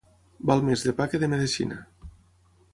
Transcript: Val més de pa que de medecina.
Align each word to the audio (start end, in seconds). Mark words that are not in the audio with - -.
Val 0.51 0.63
més 0.69 0.85
de 0.87 0.95
pa 1.01 1.07
que 1.11 1.21
de 1.25 1.31
medecina. 1.35 1.81